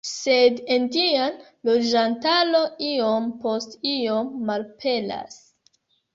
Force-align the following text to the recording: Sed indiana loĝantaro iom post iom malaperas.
Sed 0.09 0.55
indiana 0.75 1.51
loĝantaro 1.69 2.63
iom 2.89 3.29
post 3.45 3.79
iom 3.93 4.35
malaperas. 4.51 5.39